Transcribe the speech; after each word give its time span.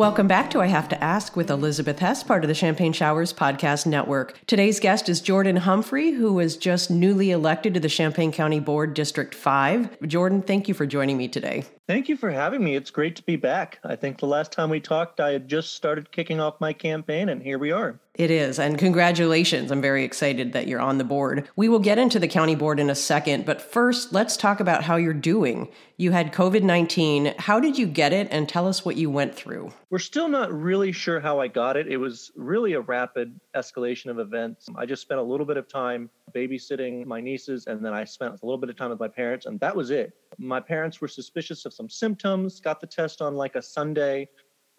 Welcome 0.00 0.28
back 0.28 0.48
to 0.52 0.62
I 0.62 0.66
Have 0.68 0.88
to 0.88 1.04
Ask 1.04 1.36
with 1.36 1.50
Elizabeth 1.50 1.98
Hess, 1.98 2.22
part 2.22 2.42
of 2.42 2.48
the 2.48 2.54
Champagne 2.54 2.94
Showers 2.94 3.34
Podcast 3.34 3.84
Network. 3.84 4.40
Today's 4.46 4.80
guest 4.80 5.10
is 5.10 5.20
Jordan 5.20 5.56
Humphrey, 5.56 6.12
who 6.12 6.32
was 6.32 6.56
just 6.56 6.90
newly 6.90 7.30
elected 7.30 7.74
to 7.74 7.80
the 7.80 7.88
Champaign 7.90 8.32
County 8.32 8.60
Board 8.60 8.94
District 8.94 9.34
5. 9.34 10.00
Jordan, 10.06 10.40
thank 10.40 10.68
you 10.68 10.72
for 10.72 10.86
joining 10.86 11.18
me 11.18 11.28
today. 11.28 11.66
Thank 11.86 12.08
you 12.08 12.16
for 12.16 12.30
having 12.30 12.64
me. 12.64 12.76
It's 12.76 12.90
great 12.90 13.14
to 13.16 13.22
be 13.24 13.36
back. 13.36 13.78
I 13.84 13.94
think 13.94 14.20
the 14.20 14.26
last 14.26 14.52
time 14.52 14.70
we 14.70 14.80
talked, 14.80 15.20
I 15.20 15.32
had 15.32 15.48
just 15.48 15.74
started 15.74 16.10
kicking 16.10 16.40
off 16.40 16.62
my 16.62 16.72
campaign, 16.72 17.28
and 17.28 17.42
here 17.42 17.58
we 17.58 17.70
are. 17.70 18.00
It 18.14 18.30
is. 18.30 18.58
And 18.58 18.76
congratulations. 18.76 19.70
I'm 19.70 19.80
very 19.80 20.04
excited 20.04 20.52
that 20.52 20.66
you're 20.66 20.80
on 20.80 20.98
the 20.98 21.04
board. 21.04 21.48
We 21.54 21.68
will 21.68 21.78
get 21.78 21.96
into 21.96 22.18
the 22.18 22.26
county 22.26 22.56
board 22.56 22.80
in 22.80 22.90
a 22.90 22.94
second, 22.94 23.46
but 23.46 23.62
first, 23.62 24.12
let's 24.12 24.36
talk 24.36 24.58
about 24.58 24.82
how 24.82 24.96
you're 24.96 25.14
doing. 25.14 25.68
You 25.96 26.10
had 26.10 26.32
COVID 26.32 26.62
19. 26.62 27.34
How 27.38 27.60
did 27.60 27.78
you 27.78 27.86
get 27.86 28.12
it? 28.12 28.26
And 28.30 28.48
tell 28.48 28.66
us 28.66 28.84
what 28.84 28.96
you 28.96 29.10
went 29.10 29.34
through. 29.36 29.72
We're 29.90 30.00
still 30.00 30.28
not 30.28 30.52
really 30.52 30.90
sure 30.90 31.20
how 31.20 31.38
I 31.38 31.46
got 31.46 31.76
it. 31.76 31.86
It 31.86 31.98
was 31.98 32.32
really 32.34 32.72
a 32.72 32.80
rapid 32.80 33.38
escalation 33.54 34.10
of 34.10 34.18
events. 34.18 34.66
I 34.76 34.86
just 34.86 35.02
spent 35.02 35.20
a 35.20 35.24
little 35.24 35.46
bit 35.46 35.56
of 35.56 35.68
time 35.68 36.10
babysitting 36.34 37.06
my 37.06 37.20
nieces, 37.20 37.66
and 37.68 37.84
then 37.84 37.92
I 37.92 38.04
spent 38.04 38.32
a 38.42 38.44
little 38.44 38.58
bit 38.58 38.70
of 38.70 38.76
time 38.76 38.90
with 38.90 39.00
my 39.00 39.08
parents, 39.08 39.46
and 39.46 39.60
that 39.60 39.74
was 39.74 39.90
it. 39.90 40.12
My 40.36 40.60
parents 40.60 41.00
were 41.00 41.08
suspicious 41.08 41.64
of 41.64 41.72
some 41.72 41.88
symptoms, 41.88 42.60
got 42.60 42.80
the 42.80 42.86
test 42.86 43.22
on 43.22 43.34
like 43.34 43.54
a 43.54 43.62
Sunday. 43.62 44.28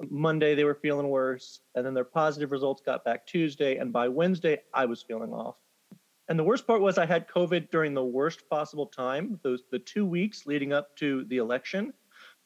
Monday, 0.10 0.56
they 0.56 0.64
were 0.64 0.76
feeling 0.76 1.10
worse, 1.10 1.62
and 1.76 1.86
then 1.86 1.94
their 1.94 2.04
positive 2.04 2.52
results 2.52 2.82
got 2.82 3.06
back 3.06 3.26
Tuesday, 3.26 3.78
and 3.78 3.92
by 3.92 4.08
Wednesday, 4.08 4.60
I 4.74 4.86
was 4.86 5.02
feeling 5.02 5.34
off. 5.34 5.56
And 6.30 6.40
the 6.40 6.44
worst 6.44 6.66
part 6.66 6.82
was 6.82 6.98
I 6.98 7.06
had 7.06 7.28
COVID 7.28 7.72
during 7.72 7.94
the 7.94 8.04
worst 8.04 8.50
possible 8.50 8.86
time, 8.86 9.40
those 9.44 9.64
the 9.72 9.80
two 9.80 10.06
weeks 10.06 10.46
leading 10.46 10.72
up 10.72 10.96
to 10.98 11.26
the 11.26 11.38
election. 11.38 11.94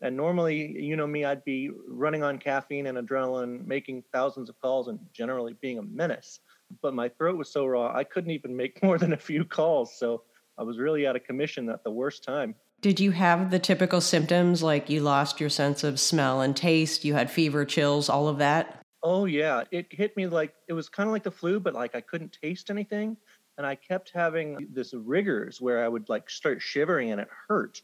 And 0.01 0.17
normally, 0.17 0.81
you 0.81 0.95
know 0.95 1.07
me, 1.07 1.23
I'd 1.23 1.45
be 1.45 1.69
running 1.87 2.23
on 2.23 2.37
caffeine 2.37 2.87
and 2.87 2.97
adrenaline, 2.97 3.65
making 3.65 4.03
thousands 4.11 4.49
of 4.49 4.59
calls, 4.59 4.87
and 4.87 4.99
generally 5.13 5.55
being 5.61 5.77
a 5.77 5.83
menace 5.83 6.39
but 6.81 6.93
my 6.93 7.09
throat 7.09 7.37
was 7.37 7.51
so 7.51 7.65
raw 7.65 7.95
I 7.95 8.03
couldn't 8.03 8.31
even 8.31 8.55
make 8.55 8.81
more 8.83 8.97
than 8.97 9.13
a 9.13 9.17
few 9.17 9.45
calls. 9.45 9.97
So 9.97 10.23
I 10.57 10.63
was 10.63 10.77
really 10.77 11.05
out 11.05 11.15
of 11.15 11.23
commission 11.23 11.69
at 11.69 11.83
the 11.83 11.91
worst 11.91 12.23
time. 12.23 12.55
Did 12.81 12.99
you 12.99 13.11
have 13.11 13.51
the 13.51 13.59
typical 13.59 14.01
symptoms 14.01 14.61
like 14.61 14.89
you 14.89 15.01
lost 15.01 15.39
your 15.39 15.49
sense 15.49 15.83
of 15.83 15.99
smell 15.99 16.41
and 16.41 16.55
taste, 16.55 17.03
you 17.03 17.13
had 17.13 17.31
fever, 17.31 17.65
chills, 17.65 18.09
all 18.09 18.27
of 18.27 18.37
that? 18.37 18.81
Oh 19.01 19.25
yeah, 19.25 19.63
it 19.71 19.87
hit 19.89 20.15
me 20.17 20.27
like 20.27 20.53
it 20.67 20.73
was 20.73 20.89
kind 20.89 21.07
of 21.07 21.13
like 21.13 21.23
the 21.23 21.31
flu 21.31 21.59
but 21.59 21.73
like 21.73 21.95
I 21.95 22.01
couldn't 22.01 22.37
taste 22.41 22.69
anything 22.69 23.17
and 23.57 23.65
I 23.65 23.75
kept 23.75 24.11
having 24.13 24.67
this 24.71 24.93
rigors 24.93 25.61
where 25.61 25.83
I 25.83 25.87
would 25.87 26.09
like 26.09 26.29
start 26.29 26.61
shivering 26.61 27.11
and 27.11 27.21
it 27.21 27.29
hurt. 27.47 27.81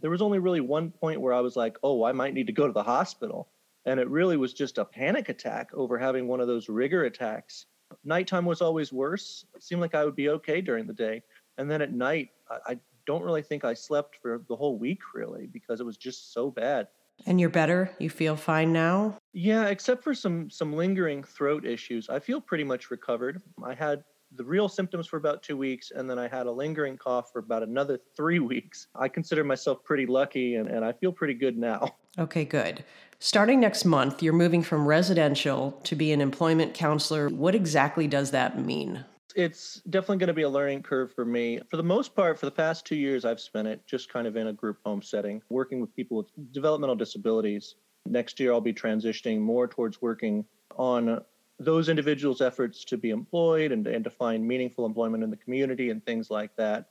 There 0.00 0.10
was 0.10 0.22
only 0.22 0.38
really 0.38 0.60
one 0.60 0.90
point 0.90 1.20
where 1.20 1.34
I 1.34 1.40
was 1.40 1.56
like, 1.56 1.76
"Oh, 1.82 2.04
I 2.04 2.12
might 2.12 2.34
need 2.34 2.46
to 2.46 2.52
go 2.52 2.66
to 2.66 2.72
the 2.72 2.82
hospital." 2.82 3.48
And 3.84 3.98
it 4.00 4.08
really 4.08 4.36
was 4.36 4.52
just 4.54 4.78
a 4.78 4.84
panic 4.84 5.28
attack 5.28 5.70
over 5.74 5.98
having 5.98 6.28
one 6.28 6.40
of 6.40 6.46
those 6.46 6.68
rigor 6.68 7.04
attacks 7.04 7.66
Nighttime 8.04 8.44
was 8.44 8.60
always 8.60 8.92
worse. 8.92 9.44
It 9.54 9.62
seemed 9.62 9.80
like 9.80 9.94
I 9.94 10.04
would 10.04 10.16
be 10.16 10.28
okay 10.30 10.60
during 10.60 10.86
the 10.86 10.92
day. 10.92 11.22
And 11.58 11.70
then 11.70 11.82
at 11.82 11.92
night, 11.92 12.30
I, 12.50 12.72
I 12.72 12.78
don't 13.10 13.24
really 13.24 13.42
think 13.42 13.64
I 13.64 13.74
slept 13.74 14.18
for 14.22 14.40
the 14.48 14.54
whole 14.54 14.78
week, 14.78 15.00
really, 15.14 15.48
because 15.48 15.80
it 15.80 15.84
was 15.84 15.96
just 15.96 16.32
so 16.32 16.48
bad. 16.48 16.86
And 17.26 17.40
you're 17.40 17.50
better? 17.50 17.90
You 17.98 18.08
feel 18.08 18.36
fine 18.36 18.72
now? 18.72 19.18
Yeah, 19.32 19.66
except 19.66 20.04
for 20.04 20.14
some 20.14 20.48
some 20.48 20.72
lingering 20.72 21.24
throat 21.24 21.66
issues. 21.66 22.08
I 22.08 22.20
feel 22.20 22.40
pretty 22.40 22.62
much 22.62 22.88
recovered. 22.88 23.42
I 23.64 23.74
had 23.74 24.04
the 24.36 24.44
real 24.44 24.68
symptoms 24.68 25.08
for 25.08 25.16
about 25.16 25.42
two 25.42 25.56
weeks, 25.56 25.90
and 25.90 26.08
then 26.08 26.20
I 26.20 26.28
had 26.28 26.46
a 26.46 26.52
lingering 26.52 26.96
cough 26.96 27.32
for 27.32 27.40
about 27.40 27.64
another 27.64 27.98
three 28.16 28.38
weeks. 28.38 28.86
I 28.94 29.08
consider 29.08 29.42
myself 29.42 29.82
pretty 29.82 30.06
lucky, 30.06 30.54
and, 30.54 30.68
and 30.68 30.84
I 30.84 30.92
feel 30.92 31.10
pretty 31.12 31.34
good 31.34 31.58
now. 31.58 31.96
Okay, 32.18 32.44
good. 32.44 32.82
Starting 33.20 33.60
next 33.60 33.84
month, 33.84 34.20
you're 34.20 34.32
moving 34.32 34.64
from 34.64 34.84
residential 34.84 35.80
to 35.84 35.94
be 35.94 36.10
an 36.10 36.20
employment 36.20 36.74
counselor. 36.74 37.28
What 37.28 37.54
exactly 37.54 38.08
does 38.08 38.32
that 38.32 38.58
mean? 38.58 39.04
It's 39.36 39.82
definitely 39.90 40.18
going 40.18 40.28
to 40.28 40.34
be 40.34 40.42
a 40.42 40.48
learning 40.48 40.82
curve 40.82 41.12
for 41.12 41.24
me. 41.24 41.60
For 41.68 41.76
the 41.76 41.82
most 41.82 42.14
part, 42.14 42.38
for 42.38 42.46
the 42.46 42.52
past 42.52 42.86
two 42.86 42.96
years, 42.96 43.24
I've 43.24 43.40
spent 43.40 43.68
it 43.68 43.86
just 43.86 44.12
kind 44.12 44.26
of 44.26 44.36
in 44.36 44.48
a 44.48 44.52
group 44.52 44.78
home 44.84 45.02
setting, 45.02 45.42
working 45.48 45.80
with 45.80 45.94
people 45.94 46.16
with 46.16 46.52
developmental 46.52 46.96
disabilities. 46.96 47.76
Next 48.06 48.40
year, 48.40 48.52
I'll 48.52 48.60
be 48.60 48.72
transitioning 48.72 49.40
more 49.40 49.66
towards 49.68 50.00
working 50.00 50.44
on 50.76 51.22
those 51.58 51.88
individuals' 51.88 52.40
efforts 52.40 52.84
to 52.84 52.96
be 52.96 53.10
employed 53.10 53.72
and, 53.72 53.86
and 53.86 54.02
to 54.04 54.10
find 54.10 54.46
meaningful 54.46 54.86
employment 54.86 55.22
in 55.22 55.30
the 55.30 55.36
community 55.36 55.90
and 55.90 56.04
things 56.04 56.30
like 56.30 56.54
that. 56.56 56.88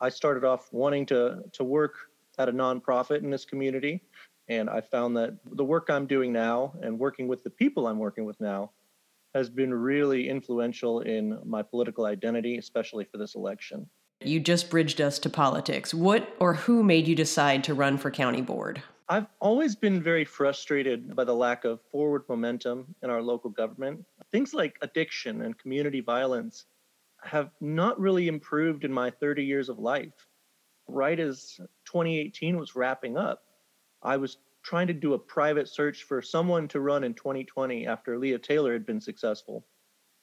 I 0.00 0.08
started 0.08 0.44
off 0.44 0.72
wanting 0.72 1.06
to, 1.06 1.42
to 1.52 1.64
work 1.64 1.94
at 2.38 2.48
a 2.48 2.52
nonprofit 2.52 3.22
in 3.22 3.30
this 3.30 3.44
community 3.44 4.02
and 4.48 4.70
I 4.70 4.80
found 4.80 5.16
that 5.16 5.36
the 5.52 5.64
work 5.64 5.88
I'm 5.90 6.06
doing 6.06 6.32
now 6.32 6.72
and 6.82 6.98
working 6.98 7.28
with 7.28 7.42
the 7.42 7.50
people 7.50 7.86
I'm 7.86 7.98
working 7.98 8.24
with 8.24 8.40
now 8.40 8.70
has 9.34 9.50
been 9.50 9.72
really 9.72 10.28
influential 10.28 11.00
in 11.00 11.38
my 11.44 11.62
political 11.62 12.06
identity, 12.06 12.58
especially 12.58 13.04
for 13.04 13.18
this 13.18 13.34
election. 13.34 13.88
You 14.22 14.40
just 14.40 14.70
bridged 14.70 15.00
us 15.00 15.18
to 15.20 15.30
politics. 15.30 15.92
What 15.92 16.34
or 16.40 16.54
who 16.54 16.82
made 16.82 17.06
you 17.06 17.14
decide 17.14 17.64
to 17.64 17.74
run 17.74 17.98
for 17.98 18.10
county 18.10 18.40
board? 18.40 18.82
I've 19.08 19.26
always 19.38 19.76
been 19.76 20.02
very 20.02 20.24
frustrated 20.24 21.14
by 21.14 21.24
the 21.24 21.34
lack 21.34 21.64
of 21.64 21.80
forward 21.92 22.22
momentum 22.28 22.94
in 23.02 23.10
our 23.10 23.22
local 23.22 23.50
government. 23.50 24.04
Things 24.32 24.52
like 24.52 24.78
addiction 24.82 25.42
and 25.42 25.56
community 25.56 26.00
violence 26.00 26.64
have 27.22 27.50
not 27.60 28.00
really 28.00 28.26
improved 28.26 28.84
in 28.84 28.92
my 28.92 29.10
30 29.10 29.44
years 29.44 29.68
of 29.68 29.78
life. 29.78 30.26
Right 30.88 31.18
as 31.20 31.60
2018 31.84 32.56
was 32.56 32.74
wrapping 32.74 33.16
up, 33.16 33.42
I 34.02 34.16
was 34.16 34.38
trying 34.66 34.88
to 34.88 34.92
do 34.92 35.14
a 35.14 35.18
private 35.18 35.68
search 35.68 36.02
for 36.02 36.20
someone 36.20 36.66
to 36.66 36.80
run 36.80 37.04
in 37.04 37.14
2020 37.14 37.86
after 37.86 38.18
Leah 38.18 38.40
Taylor 38.40 38.72
had 38.72 38.84
been 38.84 39.00
successful. 39.00 39.64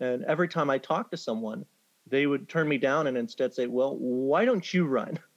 And 0.02 0.26
every 0.26 0.50
time 0.50 0.70
I 0.70 0.80
talked 0.80 1.12
to 1.12 1.18
someone, 1.18 1.66
they 2.08 2.28
would 2.28 2.50
turn 2.50 2.68
me 2.68 2.78
down 2.78 3.08
and 3.08 3.16
instead 3.16 3.54
say, 3.54 3.68
Well, 3.68 3.96
why 3.98 4.44
don't 4.44 4.74
you 4.74 4.86
run? 4.86 5.18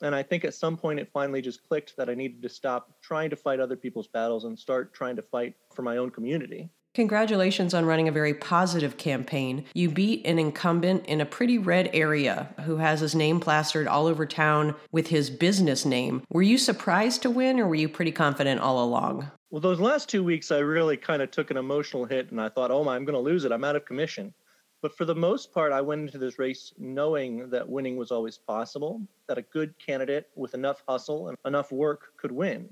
And 0.00 0.14
I 0.14 0.22
think 0.22 0.44
at 0.44 0.54
some 0.54 0.76
point 0.76 1.00
it 1.00 1.10
finally 1.12 1.42
just 1.42 1.66
clicked 1.66 1.96
that 1.96 2.08
I 2.08 2.14
needed 2.14 2.40
to 2.42 2.48
stop 2.48 3.02
trying 3.02 3.30
to 3.30 3.36
fight 3.36 3.58
other 3.58 3.74
people's 3.74 4.06
battles 4.06 4.44
and 4.44 4.56
start 4.56 4.94
trying 4.94 5.16
to 5.16 5.22
fight 5.22 5.56
for 5.74 5.82
my 5.82 5.96
own 5.96 6.10
community. 6.10 6.70
Congratulations 6.98 7.74
on 7.74 7.86
running 7.86 8.08
a 8.08 8.10
very 8.10 8.34
positive 8.34 8.96
campaign. 8.96 9.64
You 9.72 9.88
beat 9.88 10.26
an 10.26 10.36
incumbent 10.40 11.06
in 11.06 11.20
a 11.20 11.24
pretty 11.24 11.56
red 11.56 11.90
area 11.92 12.52
who 12.64 12.78
has 12.78 12.98
his 12.98 13.14
name 13.14 13.38
plastered 13.38 13.86
all 13.86 14.08
over 14.08 14.26
town 14.26 14.74
with 14.90 15.06
his 15.06 15.30
business 15.30 15.84
name. 15.84 16.24
Were 16.28 16.42
you 16.42 16.58
surprised 16.58 17.22
to 17.22 17.30
win 17.30 17.60
or 17.60 17.68
were 17.68 17.76
you 17.76 17.88
pretty 17.88 18.10
confident 18.10 18.60
all 18.60 18.84
along? 18.84 19.30
Well, 19.50 19.60
those 19.60 19.78
last 19.78 20.08
two 20.08 20.24
weeks, 20.24 20.50
I 20.50 20.58
really 20.58 20.96
kind 20.96 21.22
of 21.22 21.30
took 21.30 21.52
an 21.52 21.56
emotional 21.56 22.04
hit 22.04 22.32
and 22.32 22.40
I 22.40 22.48
thought, 22.48 22.72
oh 22.72 22.82
my, 22.82 22.96
I'm 22.96 23.04
going 23.04 23.14
to 23.14 23.20
lose 23.20 23.44
it. 23.44 23.52
I'm 23.52 23.62
out 23.62 23.76
of 23.76 23.84
commission. 23.84 24.34
But 24.82 24.96
for 24.96 25.04
the 25.04 25.14
most 25.14 25.54
part, 25.54 25.72
I 25.72 25.80
went 25.80 26.00
into 26.00 26.18
this 26.18 26.36
race 26.36 26.72
knowing 26.78 27.48
that 27.50 27.68
winning 27.68 27.96
was 27.96 28.10
always 28.10 28.38
possible, 28.38 29.00
that 29.28 29.38
a 29.38 29.42
good 29.42 29.72
candidate 29.78 30.30
with 30.34 30.54
enough 30.54 30.82
hustle 30.88 31.28
and 31.28 31.38
enough 31.44 31.70
work 31.70 32.16
could 32.16 32.32
win. 32.32 32.68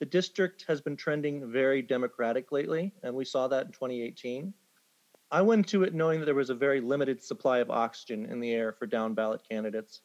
The 0.00 0.06
district 0.06 0.64
has 0.68 0.80
been 0.80 0.96
trending 0.96 1.50
very 1.50 1.82
Democratic 1.82 2.52
lately, 2.52 2.94
and 3.02 3.12
we 3.12 3.24
saw 3.24 3.48
that 3.48 3.66
in 3.66 3.72
2018. 3.72 4.54
I 5.32 5.42
went 5.42 5.66
to 5.68 5.82
it 5.82 5.92
knowing 5.92 6.20
that 6.20 6.26
there 6.26 6.36
was 6.36 6.50
a 6.50 6.54
very 6.54 6.80
limited 6.80 7.20
supply 7.20 7.58
of 7.58 7.68
oxygen 7.68 8.24
in 8.26 8.38
the 8.38 8.52
air 8.52 8.72
for 8.72 8.86
down 8.86 9.14
ballot 9.14 9.40
candidates. 9.48 10.02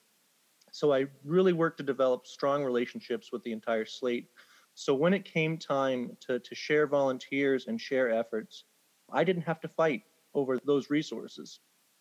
So 0.72 0.92
I 0.92 1.06
really 1.24 1.54
worked 1.54 1.78
to 1.78 1.84
develop 1.84 2.26
strong 2.26 2.64
relationships 2.64 3.32
with 3.32 3.44
the 3.44 3.52
entire 3.52 3.86
slate. 3.86 4.30
So 4.74 4.96
when 4.96 5.14
it 5.14 5.26
came 5.26 5.60
time 5.60 6.18
to, 6.22 6.40
to 6.40 6.56
share 6.56 6.88
volunteers 6.88 7.68
and 7.68 7.80
share 7.80 8.10
efforts, 8.10 8.64
I 9.12 9.24
didn't 9.24 9.44
have 9.44 9.62
to 9.62 9.68
fight 9.68 10.02
over 10.34 10.58
those 10.66 10.90
resources. 10.90 11.60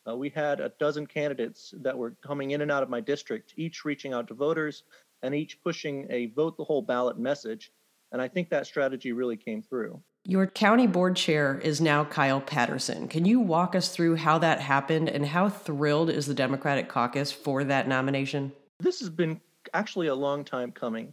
Uh, 0.09 0.17
we 0.17 0.31
had 0.31 0.61
a 0.61 0.73
dozen 0.81 1.07
candidates 1.07 1.75
that 1.83 1.97
were 1.97 2.17
coming 2.27 2.53
in 2.53 2.63
and 2.63 2.73
out 2.73 2.83
of 2.83 2.89
my 2.89 3.01
district, 3.01 3.53
each 3.59 3.85
reaching 3.85 4.15
out 4.15 4.29
to 4.29 4.35
voters 4.35 4.85
and 5.23 5.35
each 5.35 5.63
pushing 5.63 6.07
a 6.11 6.27
vote 6.29 6.57
the 6.57 6.65
whole 6.65 6.83
ballot 6.83 7.19
message 7.19 7.71
and 8.13 8.21
I 8.21 8.29
think 8.29 8.51
that 8.51 8.67
strategy 8.67 9.13
really 9.13 9.37
came 9.37 9.63
through. 9.63 10.01
Your 10.25 10.47
county 10.47 10.87
board 10.87 11.17
chair 11.17 11.59
is 11.59 11.81
now 11.81 12.05
Kyle 12.05 12.41
Patterson. 12.41 13.09
Can 13.09 13.25
you 13.25 13.41
walk 13.41 13.75
us 13.75 13.89
through 13.89 14.17
how 14.17 14.39
that 14.39 14.61
happened 14.61 15.09
and 15.09 15.27
how 15.27 15.49
thrilled 15.49 16.11
is 16.11 16.27
the 16.27 16.35
Democratic 16.35 16.89
caucus 16.89 17.33
for 17.33 17.65
that 17.65 17.89
nomination? 17.89 18.53
This 18.79 19.01
has 19.01 19.11
been 19.11 19.41
actually 19.75 20.07
a 20.07 20.15
long 20.15 20.45
time 20.45 20.71
coming. 20.71 21.13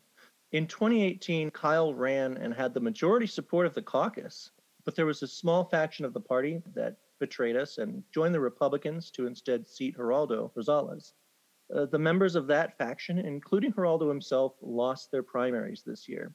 In 0.52 0.68
2018, 0.68 1.52
Kyle 1.52 1.94
ran 1.94 2.38
and 2.38 2.54
had 2.54 2.74
the 2.74 2.80
majority 2.80 3.26
support 3.26 3.66
of 3.66 3.74
the 3.74 3.82
caucus, 3.82 4.52
but 4.84 4.96
there 4.96 5.06
was 5.06 5.24
a 5.24 5.28
small 5.28 5.64
faction 5.64 6.06
of 6.06 6.14
the 6.14 6.20
party 6.20 6.62
that 6.76 6.98
betrayed 7.20 7.56
us 7.56 7.78
and 7.78 8.04
joined 8.14 8.34
the 8.34 8.40
Republicans 8.40 9.12
to 9.12 9.28
instead 9.28 9.68
seat 9.68 9.96
Giraldo 9.96 10.52
Rosales. 10.56 11.14
Uh, 11.76 11.86
the 11.86 12.00
members 12.00 12.36
of 12.36 12.48
that 12.48 12.78
faction, 12.78 13.20
including 13.20 13.72
Geraldo 13.72 14.10
himself, 14.10 14.54
lost 14.62 15.12
their 15.12 15.24
primaries 15.24 15.84
this 15.86 16.08
year. 16.08 16.34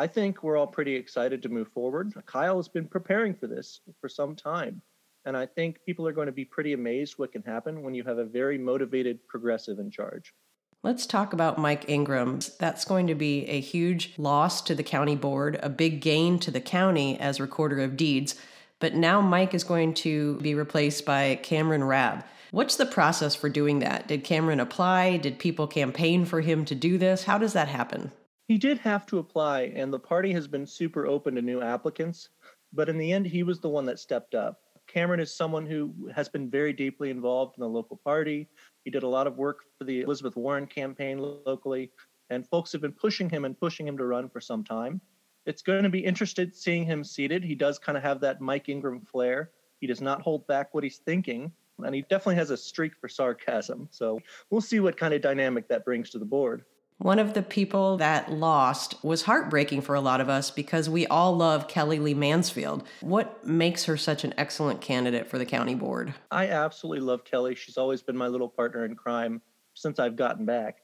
I 0.00 0.06
think 0.06 0.44
we're 0.44 0.56
all 0.56 0.66
pretty 0.66 0.94
excited 0.94 1.42
to 1.42 1.48
move 1.48 1.68
forward. 1.68 2.12
Kyle 2.24 2.56
has 2.56 2.68
been 2.68 2.86
preparing 2.86 3.34
for 3.34 3.48
this 3.48 3.80
for 4.00 4.08
some 4.08 4.36
time. 4.36 4.80
And 5.24 5.36
I 5.36 5.44
think 5.44 5.80
people 5.84 6.06
are 6.06 6.12
going 6.12 6.26
to 6.26 6.32
be 6.32 6.44
pretty 6.44 6.72
amazed 6.72 7.14
what 7.16 7.32
can 7.32 7.42
happen 7.42 7.82
when 7.82 7.94
you 7.94 8.04
have 8.04 8.18
a 8.18 8.24
very 8.24 8.56
motivated 8.58 9.26
progressive 9.26 9.80
in 9.80 9.90
charge. 9.90 10.32
Let's 10.84 11.04
talk 11.04 11.32
about 11.32 11.58
Mike 11.58 11.88
Ingram. 11.88 12.38
That's 12.60 12.84
going 12.84 13.08
to 13.08 13.16
be 13.16 13.44
a 13.46 13.60
huge 13.60 14.14
loss 14.16 14.62
to 14.62 14.76
the 14.76 14.84
county 14.84 15.16
board, 15.16 15.58
a 15.60 15.68
big 15.68 16.00
gain 16.00 16.38
to 16.38 16.52
the 16.52 16.60
county 16.60 17.18
as 17.18 17.40
recorder 17.40 17.80
of 17.80 17.96
deeds. 17.96 18.36
But 18.78 18.94
now 18.94 19.20
Mike 19.20 19.52
is 19.52 19.64
going 19.64 19.94
to 19.94 20.36
be 20.36 20.54
replaced 20.54 21.04
by 21.04 21.40
Cameron 21.42 21.82
Rabb. 21.82 22.24
What's 22.52 22.76
the 22.76 22.86
process 22.86 23.34
for 23.34 23.48
doing 23.48 23.80
that? 23.80 24.06
Did 24.06 24.22
Cameron 24.22 24.60
apply? 24.60 25.16
Did 25.16 25.40
people 25.40 25.66
campaign 25.66 26.24
for 26.24 26.40
him 26.40 26.64
to 26.66 26.76
do 26.76 26.96
this? 26.96 27.24
How 27.24 27.36
does 27.36 27.54
that 27.54 27.66
happen? 27.66 28.12
He 28.48 28.56
did 28.56 28.78
have 28.78 29.04
to 29.06 29.18
apply, 29.18 29.72
and 29.76 29.92
the 29.92 29.98
party 29.98 30.32
has 30.32 30.48
been 30.48 30.66
super 30.66 31.06
open 31.06 31.34
to 31.34 31.42
new 31.42 31.60
applicants. 31.60 32.30
But 32.72 32.88
in 32.88 32.96
the 32.96 33.12
end, 33.12 33.26
he 33.26 33.42
was 33.42 33.60
the 33.60 33.68
one 33.68 33.84
that 33.84 33.98
stepped 33.98 34.34
up. 34.34 34.60
Cameron 34.86 35.20
is 35.20 35.36
someone 35.36 35.66
who 35.66 36.10
has 36.14 36.30
been 36.30 36.48
very 36.48 36.72
deeply 36.72 37.10
involved 37.10 37.56
in 37.58 37.60
the 37.60 37.68
local 37.68 37.98
party. 37.98 38.48
He 38.84 38.90
did 38.90 39.02
a 39.02 39.08
lot 39.08 39.26
of 39.26 39.36
work 39.36 39.64
for 39.76 39.84
the 39.84 40.00
Elizabeth 40.00 40.34
Warren 40.34 40.66
campaign 40.66 41.18
locally, 41.18 41.90
and 42.30 42.48
folks 42.48 42.72
have 42.72 42.80
been 42.80 42.92
pushing 42.92 43.28
him 43.28 43.44
and 43.44 43.58
pushing 43.58 43.86
him 43.86 43.98
to 43.98 44.06
run 44.06 44.30
for 44.30 44.40
some 44.40 44.64
time. 44.64 45.02
It's 45.44 45.60
going 45.60 45.82
to 45.82 45.90
be 45.90 46.00
interesting 46.00 46.50
seeing 46.54 46.86
him 46.86 47.04
seated. 47.04 47.44
He 47.44 47.54
does 47.54 47.78
kind 47.78 47.98
of 47.98 48.02
have 48.02 48.20
that 48.20 48.40
Mike 48.40 48.70
Ingram 48.70 49.02
flair. 49.02 49.50
He 49.82 49.86
does 49.86 50.00
not 50.00 50.22
hold 50.22 50.46
back 50.46 50.72
what 50.72 50.84
he's 50.84 50.98
thinking, 50.98 51.52
and 51.84 51.94
he 51.94 52.00
definitely 52.00 52.36
has 52.36 52.48
a 52.48 52.56
streak 52.56 52.96
for 52.98 53.08
sarcasm. 53.08 53.88
So 53.90 54.20
we'll 54.48 54.62
see 54.62 54.80
what 54.80 54.96
kind 54.96 55.12
of 55.12 55.20
dynamic 55.20 55.68
that 55.68 55.84
brings 55.84 56.08
to 56.10 56.18
the 56.18 56.24
board. 56.24 56.64
One 56.98 57.20
of 57.20 57.32
the 57.32 57.42
people 57.42 57.96
that 57.98 58.32
lost 58.32 58.96
was 59.04 59.22
heartbreaking 59.22 59.82
for 59.82 59.94
a 59.94 60.00
lot 60.00 60.20
of 60.20 60.28
us 60.28 60.50
because 60.50 60.90
we 60.90 61.06
all 61.06 61.36
love 61.36 61.68
Kelly 61.68 62.00
Lee 62.00 62.12
Mansfield. 62.12 62.82
What 63.02 63.46
makes 63.46 63.84
her 63.84 63.96
such 63.96 64.24
an 64.24 64.34
excellent 64.36 64.80
candidate 64.80 65.28
for 65.28 65.38
the 65.38 65.46
county 65.46 65.76
board? 65.76 66.12
I 66.32 66.48
absolutely 66.48 67.06
love 67.06 67.24
Kelly. 67.24 67.54
She's 67.54 67.78
always 67.78 68.02
been 68.02 68.16
my 68.16 68.26
little 68.26 68.48
partner 68.48 68.84
in 68.84 68.96
crime 68.96 69.40
since 69.74 70.00
I've 70.00 70.16
gotten 70.16 70.44
back. 70.44 70.78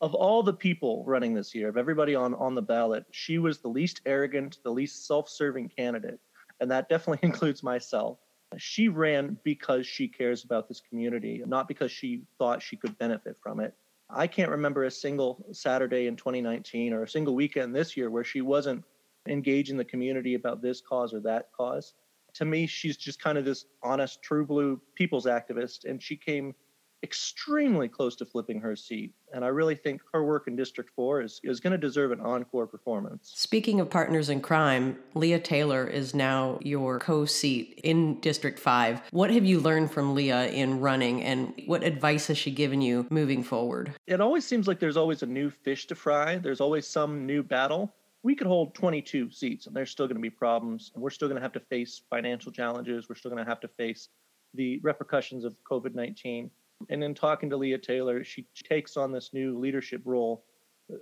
Of 0.00 0.14
all 0.14 0.42
the 0.42 0.54
people 0.54 1.04
running 1.06 1.34
this 1.34 1.54
year, 1.54 1.68
of 1.68 1.76
everybody 1.76 2.14
on, 2.14 2.34
on 2.34 2.54
the 2.54 2.62
ballot, 2.62 3.04
she 3.10 3.36
was 3.36 3.58
the 3.58 3.68
least 3.68 4.00
arrogant, 4.06 4.56
the 4.64 4.70
least 4.70 5.06
self 5.06 5.28
serving 5.28 5.68
candidate. 5.68 6.18
And 6.60 6.70
that 6.70 6.88
definitely 6.88 7.26
includes 7.28 7.62
myself. 7.62 8.18
She 8.56 8.88
ran 8.88 9.36
because 9.44 9.86
she 9.86 10.08
cares 10.08 10.44
about 10.44 10.66
this 10.66 10.80
community, 10.80 11.42
not 11.46 11.68
because 11.68 11.92
she 11.92 12.22
thought 12.38 12.62
she 12.62 12.76
could 12.76 12.96
benefit 12.96 13.36
from 13.42 13.60
it. 13.60 13.74
I 14.10 14.26
can't 14.26 14.50
remember 14.50 14.84
a 14.84 14.90
single 14.90 15.44
Saturday 15.52 16.06
in 16.06 16.16
2019 16.16 16.92
or 16.92 17.02
a 17.02 17.08
single 17.08 17.34
weekend 17.34 17.74
this 17.74 17.96
year 17.96 18.10
where 18.10 18.24
she 18.24 18.40
wasn't 18.40 18.84
engaging 19.28 19.76
the 19.76 19.84
community 19.84 20.34
about 20.34 20.62
this 20.62 20.80
cause 20.80 21.12
or 21.12 21.20
that 21.20 21.52
cause. 21.52 21.94
To 22.34 22.44
me, 22.44 22.66
she's 22.66 22.96
just 22.96 23.20
kind 23.20 23.36
of 23.36 23.44
this 23.44 23.66
honest, 23.82 24.22
true 24.22 24.46
blue 24.46 24.80
people's 24.94 25.26
activist, 25.26 25.84
and 25.84 26.02
she 26.02 26.16
came 26.16 26.54
extremely 27.02 27.88
close 27.88 28.16
to 28.16 28.24
flipping 28.24 28.60
her 28.60 28.74
seat. 28.74 29.12
And 29.32 29.44
I 29.44 29.48
really 29.48 29.74
think 29.74 30.00
her 30.12 30.24
work 30.24 30.48
in 30.48 30.56
District 30.56 30.90
4 30.94 31.22
is, 31.22 31.40
is 31.44 31.60
going 31.60 31.72
to 31.72 31.78
deserve 31.78 32.12
an 32.12 32.20
encore 32.20 32.66
performance. 32.66 33.32
Speaking 33.34 33.80
of 33.80 33.90
partners 33.90 34.28
in 34.28 34.40
crime, 34.40 34.98
Leah 35.14 35.38
Taylor 35.38 35.86
is 35.86 36.14
now 36.14 36.58
your 36.62 36.98
co 36.98 37.24
seat 37.24 37.80
in 37.84 38.20
District 38.20 38.58
5. 38.58 39.02
What 39.10 39.30
have 39.30 39.44
you 39.44 39.60
learned 39.60 39.92
from 39.92 40.14
Leah 40.14 40.48
in 40.48 40.80
running, 40.80 41.22
and 41.22 41.52
what 41.66 41.84
advice 41.84 42.26
has 42.28 42.38
she 42.38 42.50
given 42.50 42.80
you 42.80 43.06
moving 43.10 43.42
forward? 43.42 43.92
It 44.06 44.20
always 44.20 44.44
seems 44.46 44.66
like 44.66 44.80
there's 44.80 44.96
always 44.96 45.22
a 45.22 45.26
new 45.26 45.50
fish 45.50 45.86
to 45.86 45.94
fry, 45.94 46.36
there's 46.38 46.60
always 46.60 46.86
some 46.86 47.26
new 47.26 47.42
battle. 47.42 47.94
We 48.24 48.34
could 48.34 48.48
hold 48.48 48.74
22 48.74 49.30
seats, 49.30 49.66
and 49.66 49.76
there's 49.76 49.90
still 49.90 50.06
going 50.06 50.16
to 50.16 50.22
be 50.22 50.30
problems. 50.30 50.90
And 50.94 51.02
we're 51.02 51.10
still 51.10 51.28
going 51.28 51.36
to 51.36 51.42
have 51.42 51.52
to 51.52 51.60
face 51.60 52.02
financial 52.10 52.50
challenges. 52.50 53.08
We're 53.08 53.14
still 53.14 53.30
going 53.30 53.42
to 53.42 53.48
have 53.48 53.60
to 53.60 53.68
face 53.68 54.08
the 54.54 54.78
repercussions 54.82 55.44
of 55.44 55.54
COVID 55.70 55.94
19 55.94 56.50
and 56.88 57.02
in 57.02 57.14
talking 57.14 57.50
to 57.50 57.56
Leah 57.56 57.78
Taylor, 57.78 58.24
she 58.24 58.46
takes 58.54 58.96
on 58.96 59.12
this 59.12 59.30
new 59.32 59.58
leadership 59.58 60.02
role 60.04 60.44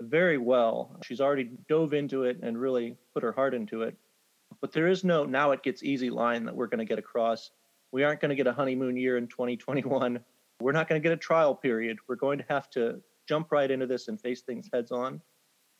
very 0.00 0.38
well. 0.38 0.98
She's 1.04 1.20
already 1.20 1.50
dove 1.68 1.94
into 1.94 2.24
it 2.24 2.38
and 2.42 2.58
really 2.58 2.96
put 3.14 3.22
her 3.22 3.32
heart 3.32 3.54
into 3.54 3.82
it. 3.82 3.96
But 4.60 4.72
there 4.72 4.88
is 4.88 5.04
no 5.04 5.24
now 5.24 5.50
it 5.50 5.62
gets 5.62 5.82
easy 5.82 6.10
line 6.10 6.44
that 6.44 6.56
we're 6.56 6.66
going 6.66 6.78
to 6.78 6.84
get 6.84 6.98
across. 6.98 7.50
We 7.92 8.04
aren't 8.04 8.20
going 8.20 8.30
to 8.30 8.34
get 8.36 8.46
a 8.46 8.52
honeymoon 8.52 8.96
year 8.96 9.16
in 9.16 9.28
2021. 9.28 10.20
We're 10.60 10.72
not 10.72 10.88
going 10.88 11.00
to 11.00 11.06
get 11.06 11.12
a 11.12 11.20
trial 11.20 11.54
period. 11.54 11.98
We're 12.08 12.16
going 12.16 12.38
to 12.38 12.44
have 12.48 12.70
to 12.70 13.00
jump 13.28 13.52
right 13.52 13.70
into 13.70 13.86
this 13.86 14.08
and 14.08 14.20
face 14.20 14.42
things 14.42 14.68
heads 14.72 14.90
on. 14.90 15.20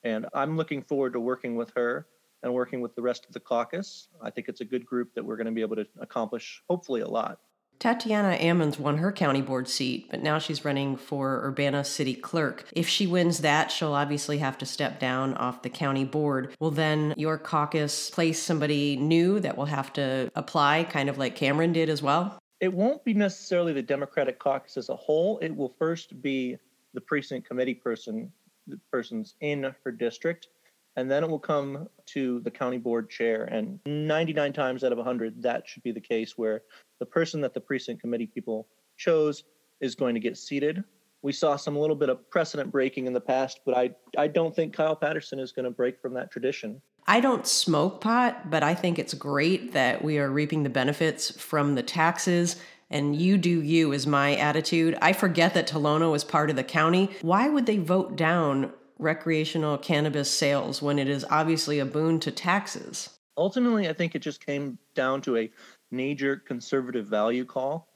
And 0.04 0.26
I'm 0.34 0.56
looking 0.56 0.82
forward 0.82 1.14
to 1.14 1.20
working 1.20 1.56
with 1.56 1.72
her 1.75 2.06
and 2.43 2.52
working 2.52 2.81
with 2.81 2.94
the 2.94 3.02
rest 3.02 3.26
of 3.26 3.32
the 3.32 3.40
caucus. 3.40 4.08
I 4.22 4.31
think 4.31 4.48
it's 4.48 4.60
a 4.60 4.64
good 4.64 4.84
group 4.84 5.14
that 5.14 5.25
we're 5.25 5.37
going 5.37 5.46
to 5.46 5.52
be 5.52 5.62
able 5.62 5.76
to 5.76 5.87
accomplish, 6.00 6.62
hopefully, 6.69 7.00
a 7.00 7.08
lot. 7.08 7.40
Tatiana 7.78 8.37
Ammons 8.38 8.78
won 8.78 8.99
her 8.99 9.12
county 9.12 9.43
board 9.43 9.69
seat, 9.69 10.08
but 10.11 10.23
now 10.23 10.38
she's 10.38 10.64
running 10.64 10.96
for 10.96 11.43
Urbana 11.44 11.84
City 11.84 12.14
Clerk. 12.14 12.64
If 12.73 12.88
she 12.88 13.06
wins 13.06 13.38
that, 13.38 13.70
she'll 13.70 13.93
obviously 13.93 14.38
have 14.38 14.56
to 14.58 14.67
step 14.67 14.99
down 14.99 15.34
off 15.34 15.62
the 15.62 15.69
county 15.69 16.05
board. 16.05 16.55
Will 16.58 16.70
then 16.70 17.14
your 17.17 17.37
caucus 17.38 18.11
place 18.11 18.43
somebody 18.43 18.96
new 18.96 19.40
that 19.40 19.56
will 19.56 19.67
have 19.67 19.93
to 19.94 20.31
apply, 20.34 20.84
kind 20.84 21.08
of 21.08 21.19
like 21.19 21.37
Cameron 21.37 21.73
did 21.73 21.90
as 21.90 22.02
well? 22.02 22.38
It 22.61 22.73
won't 22.73 23.05
be 23.05 23.12
necessarily 23.12 23.75
the 23.75 23.82
Democratic 23.82 24.38
caucus 24.38 24.79
as 24.79 24.88
a 24.88 24.96
whole. 24.96 25.38
It 25.40 25.55
will 25.55 25.75
first 25.79 26.22
be 26.22 26.56
the 26.94 27.00
precinct 27.02 27.46
committee 27.46 27.75
person, 27.75 28.32
the 28.67 28.81
persons 28.90 29.34
in 29.40 29.75
her 29.84 29.93
district 29.93 30.49
and 30.96 31.10
then 31.10 31.22
it 31.22 31.31
will 31.31 31.38
come 31.38 31.88
to 32.06 32.40
the 32.40 32.50
county 32.50 32.78
board 32.78 33.10
chair. 33.10 33.44
And 33.44 33.78
99 33.87 34.52
times 34.52 34.82
out 34.82 34.93
of 34.93 34.98
100, 34.98 35.43
that 35.43 35.69
should 35.69 35.82
be 35.82 35.93
the 35.93 36.00
case 36.00 36.37
where 36.37 36.62
the 36.98 37.06
person 37.06 37.40
that 37.43 37.54
the 37.54 37.60
precinct 37.60 38.00
committee 38.00 38.26
people 38.26 38.66
chose 38.96 39.44
is 39.81 39.94
going 39.94 40.14
to 40.14 40.20
get 40.20 40.38
seated. 40.38 40.82
We 41.22 41.32
saw 41.32 41.56
some 41.56 41.76
little 41.76 41.96
bit 41.96 42.08
of 42.08 42.28
precedent 42.31 42.70
breaking 42.70 43.06
in 43.06 43.12
the 43.12 43.20
past, 43.20 43.60
but 43.66 43.76
I, 43.76 43.90
I 44.16 44.28
don't 44.28 44.54
think 44.54 44.72
Kyle 44.75 44.96
Patterson 44.96 45.38
is 45.38 45.52
going 45.52 45.64
to 45.64 45.70
break 45.70 46.00
from 46.00 46.14
that 46.14 46.31
tradition. 46.31 46.81
I 47.06 47.20
don't 47.20 47.46
smoke 47.46 48.00
pot, 48.00 48.50
but 48.50 48.62
I 48.62 48.75
think 48.75 48.98
it's 48.98 49.14
great 49.14 49.72
that 49.72 50.02
we 50.02 50.19
are 50.19 50.31
reaping 50.31 50.62
the 50.62 50.70
benefits 50.70 51.31
from 51.38 51.75
the 51.75 51.82
taxes 51.82 52.56
and 52.90 53.16
you 53.16 53.37
do 53.37 53.62
you 53.62 53.93
is 53.93 54.06
my 54.06 54.37
attitude. 54.37 54.96
I 55.02 55.12
forget 55.12 55.54
that 55.54 55.69
Tolono 55.69 56.14
is 56.14 56.22
part 56.22 56.50
of 56.50 56.56
the 56.56 56.64
county. 56.64 57.10
Why 57.20 57.48
would 57.48 57.66
they 57.66 57.78
vote 57.78 58.16
down 58.16 58.72
recreational 58.98 59.78
cannabis 59.78 60.31
sales 60.31 60.81
when 60.81 60.98
it 60.98 61.08
is 61.08 61.25
obviously 61.31 61.78
a 61.78 61.87
boon 61.87 62.20
to 62.20 62.31
taxes? 62.31 63.10
Ultimately, 63.37 63.88
I 63.88 63.93
think 63.93 64.14
it 64.14 64.20
just 64.20 64.44
came 64.44 64.78
down 64.94 65.20
to 65.22 65.37
a 65.37 65.50
major 65.90 66.37
conservative 66.37 67.06
value 67.06 67.44
call. 67.44 67.88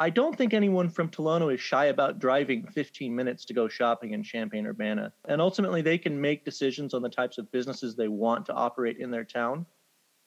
I 0.00 0.10
don't 0.10 0.36
think 0.36 0.54
anyone 0.54 0.90
from 0.90 1.08
Tolono 1.08 1.52
is 1.52 1.60
shy 1.60 1.86
about 1.86 2.20
driving 2.20 2.66
15 2.66 3.14
minutes 3.14 3.44
to 3.46 3.54
go 3.54 3.66
shopping 3.66 4.12
in 4.12 4.22
Champaign 4.22 4.66
Urbana. 4.66 5.12
And 5.26 5.40
ultimately, 5.40 5.82
they 5.82 5.98
can 5.98 6.20
make 6.20 6.44
decisions 6.44 6.94
on 6.94 7.02
the 7.02 7.08
types 7.08 7.36
of 7.36 7.50
businesses 7.50 7.96
they 7.96 8.08
want 8.08 8.46
to 8.46 8.54
operate 8.54 8.98
in 8.98 9.10
their 9.10 9.24
town. 9.24 9.66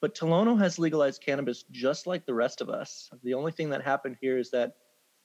But 0.02 0.14
Tolono 0.14 0.58
has 0.58 0.78
legalized 0.78 1.22
cannabis 1.22 1.64
just 1.70 2.06
like 2.06 2.26
the 2.26 2.34
rest 2.34 2.60
of 2.60 2.68
us. 2.68 3.08
The 3.22 3.34
only 3.34 3.52
thing 3.52 3.70
that 3.70 3.82
happened 3.82 4.16
here 4.20 4.36
is 4.36 4.50
that 4.50 4.74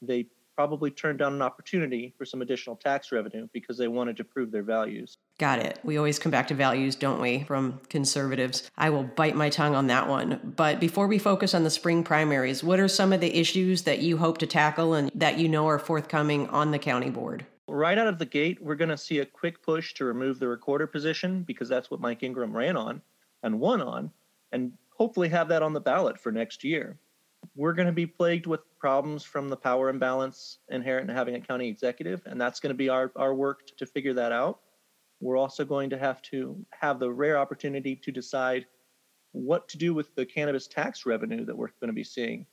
they 0.02 0.28
probably 0.58 0.90
turned 0.90 1.20
down 1.20 1.34
an 1.34 1.42
opportunity 1.44 2.16
for 2.18 2.26
some 2.26 2.42
additional 2.42 2.76
tax 2.76 3.12
revenue 3.12 3.48
because 3.54 3.78
they 3.78 3.88
wanted 3.88 4.18
to 4.18 4.24
prove 4.24 4.50
their 4.50 4.64
values. 4.64 5.20
Got 5.38 5.60
it. 5.60 5.78
We 5.84 5.98
always 5.98 6.18
come 6.18 6.32
back 6.32 6.48
to 6.48 6.56
values, 6.56 6.96
don't 6.96 7.22
we, 7.22 7.44
from 7.44 7.80
conservatives? 7.90 8.72
I 8.76 8.90
will 8.90 9.04
bite 9.04 9.36
my 9.36 9.52
tongue 9.52 9.76
on 9.76 9.86
that 9.88 10.10
one. 10.10 10.54
But 10.56 10.80
before 10.80 11.06
we 11.06 11.20
focus 11.20 11.54
on 11.54 11.64
the 11.64 11.70
spring 11.70 12.04
primaries, 12.04 12.64
what 12.64 12.80
are 12.80 12.88
some 12.88 13.14
of 13.14 13.22
the 13.22 13.40
issues 13.40 13.84
that 13.84 14.00
you 14.00 14.18
hope 14.18 14.40
to 14.40 14.48
tackle 14.48 14.96
and 14.96 15.12
that 15.14 15.38
you 15.38 15.48
know 15.48 15.68
are 15.68 15.78
forthcoming 15.78 16.48
on 16.48 16.72
the 16.72 16.80
county 16.80 17.12
board? 17.12 17.46
Right 17.68 18.00
out 18.00 18.08
of 18.08 18.18
the 18.18 18.26
gate, 18.26 18.60
we're 18.60 18.74
going 18.74 18.90
to 18.90 18.98
see 18.98 19.20
a 19.20 19.26
quick 19.26 19.62
push 19.62 19.94
to 19.94 20.06
remove 20.06 20.40
the 20.40 20.48
recorder 20.48 20.88
position 20.88 21.44
because 21.44 21.70
that's 21.70 21.92
what 21.92 22.02
Mike 22.02 22.24
Ingram 22.24 22.58
ran 22.58 22.76
on 22.76 23.04
and 23.44 23.60
won 23.60 23.80
on, 23.80 24.10
and 24.52 24.74
hopefully 24.96 25.30
have 25.30 25.50
that 25.50 25.62
on 25.62 25.74
the 25.74 25.80
ballot 25.80 26.20
for 26.20 26.32
next 26.32 26.64
year 26.64 26.98
we're 27.58 27.74
going 27.74 27.88
to 27.88 27.92
be 27.92 28.06
plagued 28.06 28.46
with 28.46 28.62
problems 28.78 29.24
from 29.24 29.50
the 29.50 29.58
power 29.58 29.90
imbalance 29.90 30.60
inherent 30.70 31.10
in 31.10 31.16
having 31.16 31.34
a 31.34 31.42
county 31.42 31.68
executive, 31.68 32.22
and 32.28 32.40
that's 32.40 32.60
going 32.60 32.70
to 32.70 32.78
be 32.78 32.88
our, 32.88 33.12
our 33.16 33.34
work 33.34 33.66
to, 33.66 33.76
to 33.78 33.86
figure 33.88 34.14
that 34.14 34.32
out. 34.32 34.60
We're 35.20 35.38
also 35.38 35.66
going 35.66 35.90
to 35.90 35.98
have 35.98 36.22
to 36.24 36.64
have 36.70 37.00
the 37.00 37.12
rare 37.12 37.40
opportunity 37.40 37.96
to 37.96 38.12
decide 38.12 38.68
what 39.32 39.68
to 39.70 39.78
do 39.80 39.96
with 39.96 40.14
the 40.14 40.24
cannabis 40.24 40.68
tax 40.68 41.08
revenue 41.08 41.46
that 41.46 41.58
we're 41.58 41.70
going 41.80 41.88
to 41.88 41.94
be 41.94 42.04
seeing. 42.04 42.46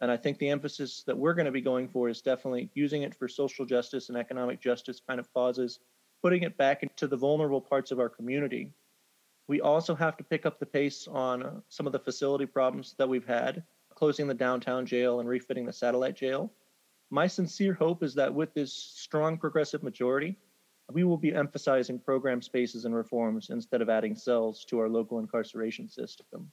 And 0.00 0.12
I 0.12 0.16
think 0.16 0.38
the 0.38 0.50
emphasis 0.50 1.02
that 1.08 1.18
we're 1.18 1.34
going 1.34 1.46
to 1.46 1.52
be 1.52 1.60
going 1.60 1.88
for 1.88 2.08
is 2.08 2.22
definitely 2.22 2.70
using 2.74 3.02
it 3.02 3.16
for 3.16 3.26
social 3.26 3.66
justice 3.66 4.10
and 4.10 4.16
economic 4.16 4.60
justice 4.60 5.00
kind 5.06 5.18
of 5.18 5.32
causes, 5.34 5.80
putting 6.22 6.44
it 6.44 6.56
back 6.56 6.84
into 6.84 7.08
the 7.08 7.16
vulnerable 7.16 7.60
parts 7.60 7.90
of 7.90 7.98
our 7.98 8.08
community. 8.08 8.70
We 9.48 9.60
also 9.60 9.96
have 9.96 10.16
to 10.18 10.24
pick 10.24 10.46
up 10.46 10.60
the 10.60 10.66
pace 10.66 11.08
on 11.08 11.62
some 11.68 11.86
of 11.86 11.92
the 11.92 11.98
facility 11.98 12.46
problems 12.46 12.94
that 12.98 13.08
we've 13.08 13.26
had 13.26 13.64
closing 14.02 14.26
the 14.26 14.34
downtown 14.34 14.84
jail 14.84 15.20
and 15.20 15.28
refitting 15.28 15.64
the 15.64 15.72
satellite 15.72 16.16
jail. 16.16 16.50
My 17.10 17.28
sincere 17.28 17.72
hope 17.72 18.02
is 18.02 18.16
that 18.16 18.34
with 18.34 18.52
this 18.52 18.74
strong 18.74 19.38
progressive 19.38 19.84
majority, 19.84 20.36
we 20.90 21.04
will 21.04 21.16
be 21.16 21.32
emphasizing 21.32 22.00
program 22.00 22.42
spaces 22.42 22.84
and 22.84 22.96
reforms 22.96 23.50
instead 23.50 23.80
of 23.80 23.88
adding 23.88 24.16
cells 24.16 24.64
to 24.70 24.80
our 24.80 24.88
local 24.88 25.20
incarceration 25.20 25.88
system. 25.88 26.50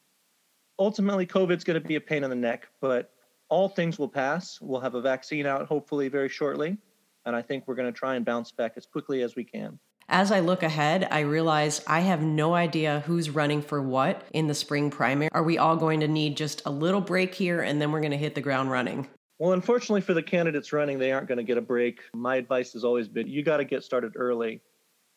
Ultimately, 0.78 1.26
COVID's 1.26 1.64
going 1.64 1.82
to 1.82 1.88
be 1.88 1.96
a 1.96 2.00
pain 2.00 2.24
in 2.24 2.30
the 2.30 2.36
neck, 2.36 2.68
but 2.82 3.14
all 3.50 3.68
things 3.68 3.98
will 3.98 4.10
pass. 4.10 4.62
We'll 4.62 4.82
have 4.82 4.94
a 4.94 5.02
vaccine 5.02 5.48
out 5.48 5.66
hopefully 5.66 6.08
very 6.08 6.30
shortly. 6.30 6.78
And 7.26 7.36
I 7.36 7.42
think 7.42 7.64
we're 7.66 7.74
going 7.74 7.92
to 7.92 8.00
try 8.00 8.14
and 8.14 8.24
bounce 8.24 8.52
back 8.52 8.74
as 8.76 8.86
quickly 8.86 9.24
as 9.24 9.36
we 9.36 9.44
can. 9.44 9.80
As 10.12 10.32
I 10.32 10.40
look 10.40 10.64
ahead, 10.64 11.08
I 11.12 11.20
realize 11.20 11.84
I 11.86 12.00
have 12.00 12.24
no 12.24 12.56
idea 12.56 13.04
who's 13.06 13.30
running 13.30 13.62
for 13.62 13.80
what 13.80 14.24
in 14.34 14.48
the 14.48 14.56
spring 14.56 14.90
primary. 14.90 15.30
Are 15.34 15.44
we 15.44 15.60
all 15.60 15.78
going 15.78 16.00
to 16.00 16.08
need 16.08 16.36
just 16.36 16.64
a 16.66 16.72
little 16.72 17.00
break 17.00 17.36
here 17.36 17.62
and 17.62 17.80
then 17.80 17.92
we're 17.92 18.00
going 18.00 18.10
to 18.10 18.18
hit 18.18 18.34
the 18.34 18.42
ground 18.42 18.72
running? 18.72 19.08
Well, 19.38 19.54
unfortunately 19.54 20.02
for 20.02 20.16
the 20.16 20.24
candidates 20.24 20.74
running, 20.74 20.98
they 20.98 21.12
aren't 21.12 21.28
going 21.28 21.38
to 21.38 21.44
get 21.44 21.60
a 21.60 21.62
break. 21.62 22.02
My 22.16 22.38
advice 22.38 22.74
has 22.74 22.84
always 22.84 23.08
been 23.08 23.28
you 23.28 23.44
got 23.44 23.58
to 23.58 23.66
get 23.66 23.84
started 23.84 24.14
early. 24.16 24.62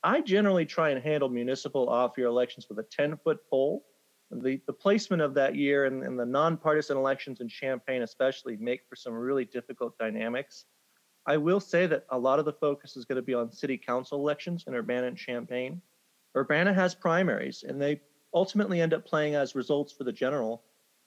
I 0.04 0.20
generally 0.20 0.66
try 0.66 0.90
and 0.90 1.02
handle 1.02 1.30
municipal 1.30 1.88
off 1.88 2.18
year 2.18 2.26
elections 2.26 2.66
with 2.68 2.78
a 2.78 2.84
10 2.90 3.16
foot 3.24 3.38
pole. 3.48 3.86
The, 4.30 4.60
the 4.66 4.74
placement 4.74 5.22
of 5.22 5.32
that 5.34 5.56
year 5.56 5.86
and, 5.86 6.02
and 6.02 6.18
the 6.18 6.26
nonpartisan 6.26 6.98
elections 6.98 7.40
in 7.40 7.48
Champaign, 7.48 8.02
especially, 8.02 8.58
make 8.58 8.82
for 8.90 8.96
some 8.96 9.14
really 9.14 9.46
difficult 9.46 9.96
dynamics. 9.96 10.66
I 11.26 11.36
will 11.36 11.60
say 11.60 11.86
that 11.86 12.04
a 12.10 12.18
lot 12.18 12.38
of 12.38 12.44
the 12.44 12.52
focus 12.52 12.96
is 12.96 13.04
going 13.04 13.16
to 13.16 13.22
be 13.22 13.34
on 13.34 13.52
city 13.52 13.78
council 13.78 14.18
elections 14.18 14.64
in 14.66 14.74
Urbana 14.74 15.06
and 15.06 15.16
Champaign. 15.16 15.80
Urbana 16.36 16.72
has 16.74 16.94
primaries, 16.94 17.62
and 17.62 17.80
they 17.80 18.00
ultimately 18.34 18.80
end 18.80 18.92
up 18.92 19.04
playing 19.04 19.34
as 19.34 19.54
results 19.54 19.92
for 19.92 20.04
the 20.04 20.12
general, 20.12 20.64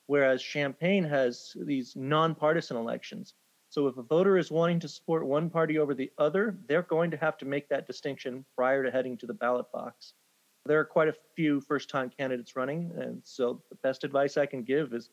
whereas 0.08 0.42
Champaign 0.42 1.04
has 1.04 1.56
these 1.60 1.96
nonpartisan 1.96 2.78
elections. 2.78 3.34
So 3.70 3.88
if 3.88 3.98
a 3.98 4.04
voter 4.04 4.38
is 4.38 4.52
wanting 4.52 4.80
to 4.82 4.88
support 4.88 5.26
one 5.26 5.50
party 5.50 5.80
over 5.80 5.94
the 5.94 6.12
other, 6.18 6.58
they're 6.68 6.84
going 6.84 7.12
to 7.12 7.18
have 7.18 7.38
to 7.40 7.46
make 7.46 7.68
that 7.68 7.88
distinction 7.88 8.46
prior 8.56 8.84
to 8.84 8.92
heading 8.92 9.18
to 9.18 9.26
the 9.26 9.34
ballot 9.34 9.70
box. 9.74 10.14
There 10.66 10.80
are 10.80 10.86
quite 10.86 11.10
a 11.10 11.16
few 11.36 11.60
first 11.60 11.90
time 11.90 12.10
candidates 12.10 12.56
running, 12.56 12.92
and 12.98 13.22
so 13.26 13.62
the 13.70 13.76
best 13.84 14.06
advice 14.06 14.38
I 14.38 14.46
can 14.46 14.64
give 14.64 14.94
is 14.94 15.10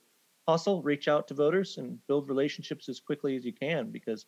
hustle, 0.46 0.80
reach 0.82 1.08
out 1.08 1.26
to 1.28 1.34
voters, 1.34 1.78
and 1.78 1.98
build 2.06 2.28
relationships 2.28 2.88
as 2.88 3.00
quickly 3.00 3.36
as 3.36 3.44
you 3.44 3.52
can 3.52 3.90
because 3.90 4.26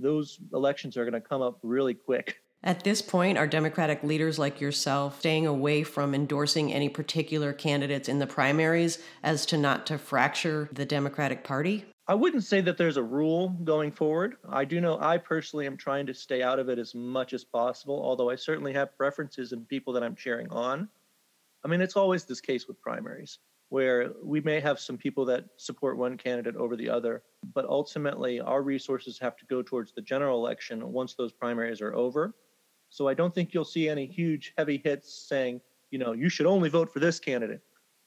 those 0.00 0.38
elections 0.52 0.96
are 0.96 1.04
going 1.04 1.20
to 1.20 1.26
come 1.26 1.42
up 1.42 1.58
really 1.62 1.94
quick. 1.94 2.40
At 2.62 2.82
this 2.82 3.00
point, 3.00 3.38
are 3.38 3.46
Democratic 3.46 4.02
leaders 4.02 4.38
like 4.38 4.60
yourself 4.60 5.20
staying 5.20 5.46
away 5.46 5.84
from 5.84 6.14
endorsing 6.14 6.72
any 6.72 6.88
particular 6.88 7.52
candidates 7.52 8.08
in 8.08 8.18
the 8.18 8.26
primaries 8.26 8.98
as 9.22 9.46
to 9.46 9.56
not 9.56 9.86
to 9.86 9.98
fracture 9.98 10.68
the 10.72 10.84
Democratic 10.84 11.44
Party? 11.44 11.84
I 12.08 12.14
wouldn't 12.14 12.44
say 12.44 12.60
that 12.62 12.76
there's 12.78 12.96
a 12.96 13.02
rule 13.02 13.50
going 13.64 13.92
forward. 13.92 14.36
I 14.48 14.64
do 14.64 14.80
know 14.80 14.98
I 15.00 15.18
personally 15.18 15.66
am 15.66 15.76
trying 15.76 16.06
to 16.06 16.14
stay 16.14 16.42
out 16.42 16.58
of 16.58 16.68
it 16.68 16.78
as 16.78 16.94
much 16.94 17.32
as 17.32 17.44
possible, 17.44 18.00
although 18.02 18.30
I 18.30 18.36
certainly 18.36 18.72
have 18.72 18.96
preferences 18.96 19.52
in 19.52 19.64
people 19.64 19.92
that 19.92 20.02
I'm 20.02 20.14
cheering 20.14 20.48
on. 20.50 20.88
I 21.64 21.68
mean, 21.68 21.80
it's 21.80 21.96
always 21.96 22.24
this 22.24 22.40
case 22.40 22.68
with 22.68 22.80
primaries 22.80 23.38
where 23.68 24.12
we 24.22 24.40
may 24.40 24.60
have 24.60 24.78
some 24.78 24.96
people 24.96 25.24
that 25.24 25.44
support 25.56 25.96
one 25.96 26.16
candidate 26.16 26.56
over 26.56 26.76
the 26.76 26.88
other, 26.88 27.22
but 27.54 27.64
ultimately 27.66 28.40
our 28.40 28.62
resources 28.62 29.18
have 29.18 29.36
to 29.36 29.44
go 29.46 29.62
towards 29.62 29.92
the 29.92 30.02
general 30.02 30.38
election 30.38 30.92
once 30.92 31.14
those 31.14 31.32
primaries 31.32 31.80
are 31.80 31.94
over. 31.94 32.34
So 32.90 33.08
I 33.08 33.14
don't 33.14 33.34
think 33.34 33.52
you'll 33.52 33.64
see 33.64 33.88
any 33.88 34.06
huge 34.06 34.54
heavy 34.56 34.80
hits 34.82 35.26
saying, 35.28 35.60
you 35.90 35.98
know, 35.98 36.12
you 36.12 36.28
should 36.28 36.46
only 36.46 36.68
vote 36.68 36.92
for 36.92 37.00
this 37.00 37.18
candidate. 37.18 37.60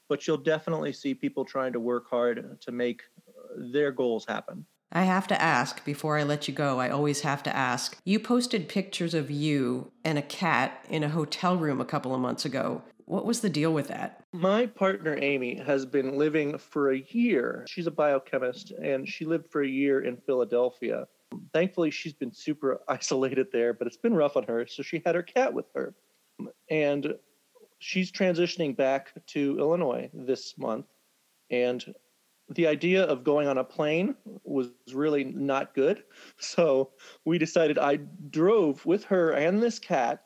But 0.08 0.26
you'll 0.26 0.38
definitely 0.38 0.92
see 0.92 1.14
people 1.14 1.44
trying 1.44 1.72
to 1.72 1.80
work 1.80 2.08
hard 2.10 2.60
to 2.60 2.72
make 2.72 3.02
uh, 3.28 3.62
their 3.72 3.92
goals 3.92 4.24
happen. 4.26 4.64
I 4.92 5.04
have 5.04 5.28
to 5.28 5.40
ask 5.40 5.84
before 5.84 6.18
I 6.18 6.24
let 6.24 6.48
you 6.48 6.54
go. 6.54 6.80
I 6.80 6.88
always 6.88 7.20
have 7.20 7.44
to 7.44 7.54
ask. 7.54 7.96
You 8.04 8.18
posted 8.18 8.68
pictures 8.68 9.14
of 9.14 9.30
you 9.30 9.92
and 10.04 10.18
a 10.18 10.22
cat 10.22 10.84
in 10.88 11.04
a 11.04 11.08
hotel 11.08 11.56
room 11.56 11.80
a 11.80 11.84
couple 11.84 12.12
of 12.12 12.20
months 12.20 12.44
ago. 12.44 12.82
What 13.10 13.26
was 13.26 13.40
the 13.40 13.50
deal 13.50 13.72
with 13.72 13.88
that? 13.88 14.22
My 14.32 14.66
partner, 14.66 15.18
Amy, 15.20 15.56
has 15.56 15.84
been 15.84 16.16
living 16.16 16.56
for 16.58 16.92
a 16.92 16.98
year. 17.08 17.66
She's 17.68 17.88
a 17.88 17.90
biochemist 17.90 18.70
and 18.70 19.08
she 19.08 19.24
lived 19.24 19.50
for 19.50 19.62
a 19.62 19.68
year 19.68 20.02
in 20.04 20.16
Philadelphia. 20.16 21.08
Thankfully, 21.52 21.90
she's 21.90 22.12
been 22.12 22.32
super 22.32 22.80
isolated 22.88 23.48
there, 23.52 23.74
but 23.74 23.88
it's 23.88 23.96
been 23.96 24.14
rough 24.14 24.36
on 24.36 24.44
her. 24.44 24.64
So 24.68 24.84
she 24.84 25.02
had 25.04 25.16
her 25.16 25.24
cat 25.24 25.52
with 25.52 25.66
her. 25.74 25.92
And 26.70 27.14
she's 27.80 28.12
transitioning 28.12 28.76
back 28.76 29.10
to 29.30 29.58
Illinois 29.58 30.08
this 30.14 30.56
month. 30.56 30.86
And 31.50 31.84
the 32.48 32.68
idea 32.68 33.02
of 33.02 33.24
going 33.24 33.48
on 33.48 33.58
a 33.58 33.64
plane 33.64 34.14
was 34.44 34.68
really 34.94 35.24
not 35.24 35.74
good. 35.74 36.04
So 36.38 36.90
we 37.24 37.38
decided 37.38 37.76
I 37.76 37.96
drove 38.30 38.86
with 38.86 39.02
her 39.06 39.32
and 39.32 39.60
this 39.60 39.80
cat 39.80 40.22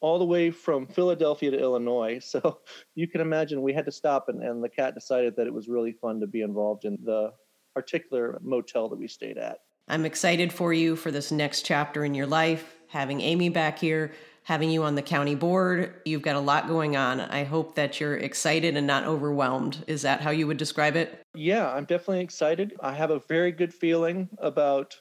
all 0.00 0.18
the 0.18 0.24
way 0.24 0.50
from 0.50 0.86
Philadelphia 0.86 1.50
to 1.50 1.58
Illinois. 1.58 2.20
So 2.26 2.60
you 2.94 3.08
can 3.08 3.20
imagine 3.20 3.62
we 3.62 3.72
had 3.72 3.86
to 3.86 3.92
stop, 3.92 4.28
and, 4.28 4.42
and 4.42 4.62
the 4.62 4.68
cat 4.68 4.94
decided 4.94 5.36
that 5.36 5.46
it 5.46 5.54
was 5.54 5.68
really 5.68 5.92
fun 5.92 6.20
to 6.20 6.26
be 6.26 6.42
involved 6.42 6.84
in 6.84 6.98
the 7.04 7.32
particular 7.74 8.38
motel 8.42 8.88
that 8.88 8.98
we 8.98 9.08
stayed 9.08 9.38
at. 9.38 9.58
I'm 9.88 10.04
excited 10.04 10.52
for 10.52 10.72
you 10.72 10.96
for 10.96 11.10
this 11.10 11.30
next 11.30 11.62
chapter 11.62 12.04
in 12.04 12.14
your 12.14 12.26
life, 12.26 12.76
having 12.88 13.20
Amy 13.20 13.48
back 13.48 13.78
here 13.78 14.12
having 14.46 14.70
you 14.70 14.84
on 14.84 14.94
the 14.94 15.02
county 15.02 15.34
board. 15.34 15.92
You've 16.04 16.22
got 16.22 16.36
a 16.36 16.40
lot 16.40 16.68
going 16.68 16.96
on. 16.96 17.20
I 17.20 17.42
hope 17.42 17.74
that 17.74 17.98
you're 17.98 18.16
excited 18.16 18.76
and 18.76 18.86
not 18.86 19.02
overwhelmed. 19.02 19.82
Is 19.88 20.02
that 20.02 20.20
how 20.20 20.30
you 20.30 20.46
would 20.46 20.56
describe 20.56 20.94
it? 20.94 21.20
Yeah, 21.34 21.68
I'm 21.68 21.84
definitely 21.84 22.20
excited. 22.20 22.72
I 22.78 22.92
have 22.92 23.10
a 23.10 23.18
very 23.28 23.50
good 23.50 23.74
feeling 23.74 24.28
about 24.38 24.94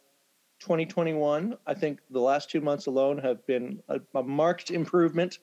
2021. 0.59 1.57
I 1.65 1.73
think 1.73 1.99
the 2.09 2.19
last 2.19 2.49
two 2.49 2.61
months 2.61 2.87
alone 2.87 3.17
have 3.19 3.45
been 3.45 3.81
a, 3.89 3.99
a 4.13 4.23
marked 4.23 4.71
improvement 4.71 5.39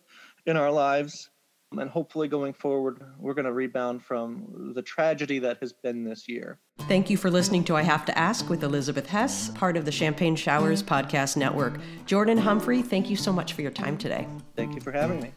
in 0.46 0.56
our 0.56 0.70
lives. 0.70 1.30
And 1.72 1.88
hopefully, 1.88 2.28
going 2.28 2.52
forward, 2.52 3.02
we're 3.18 3.32
going 3.32 3.46
to 3.46 3.52
rebound 3.52 4.04
from 4.04 4.72
the 4.74 4.82
tragedy 4.82 5.38
that 5.38 5.56
has 5.60 5.72
been 5.72 6.04
this 6.04 6.28
year. 6.28 6.58
Thank 6.80 7.08
you 7.08 7.16
for 7.16 7.30
listening 7.30 7.64
to 7.64 7.76
I 7.76 7.82
Have 7.82 8.04
to 8.04 8.18
Ask 8.18 8.50
with 8.50 8.62
Elizabeth 8.62 9.08
Hess, 9.08 9.48
part 9.50 9.78
of 9.78 9.86
the 9.86 9.92
Champagne 9.92 10.36
Showers 10.36 10.82
Podcast 10.82 11.38
Network. 11.38 11.78
Jordan 12.04 12.36
Humphrey, 12.36 12.82
thank 12.82 13.08
you 13.08 13.16
so 13.16 13.32
much 13.32 13.54
for 13.54 13.62
your 13.62 13.70
time 13.70 13.96
today. 13.96 14.28
Thank 14.54 14.74
you 14.74 14.82
for 14.82 14.92
having 14.92 15.22
me. 15.22 15.32